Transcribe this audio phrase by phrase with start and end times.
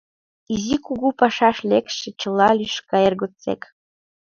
[0.53, 3.61] Изи-кугу, пашаш лекше, Чыла лӱшка эр годсек.